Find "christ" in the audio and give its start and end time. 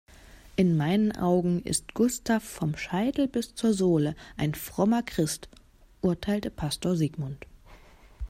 5.03-5.47